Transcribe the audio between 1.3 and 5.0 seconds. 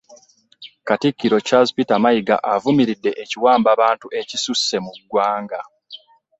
Charles Peter Mayiga avumiridde ekiwambabantu ekisusse mu